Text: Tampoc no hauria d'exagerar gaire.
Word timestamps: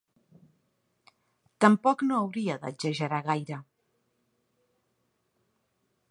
Tampoc 1.65 2.01
no 2.07 2.15
hauria 2.21 2.55
d'exagerar 2.63 3.19
gaire. 3.27 3.59